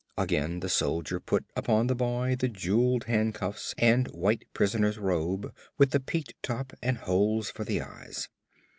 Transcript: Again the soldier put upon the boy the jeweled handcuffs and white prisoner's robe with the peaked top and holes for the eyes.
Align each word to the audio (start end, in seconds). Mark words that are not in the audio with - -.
Again 0.17 0.61
the 0.61 0.67
soldier 0.67 1.19
put 1.19 1.45
upon 1.55 1.85
the 1.85 1.93
boy 1.93 2.35
the 2.35 2.47
jeweled 2.47 3.03
handcuffs 3.03 3.75
and 3.77 4.07
white 4.07 4.45
prisoner's 4.51 4.97
robe 4.97 5.53
with 5.77 5.91
the 5.91 5.99
peaked 5.99 6.33
top 6.41 6.73
and 6.81 6.97
holes 6.97 7.51
for 7.51 7.63
the 7.63 7.81
eyes. 7.83 8.27